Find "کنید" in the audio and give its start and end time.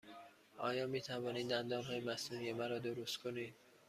3.17-3.55